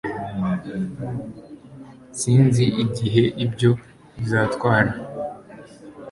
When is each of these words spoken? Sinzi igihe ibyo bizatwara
Sinzi 2.19 2.65
igihe 2.83 3.23
ibyo 3.45 3.71
bizatwara 4.17 4.91